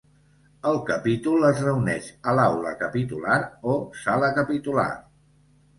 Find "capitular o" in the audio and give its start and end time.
2.83-3.79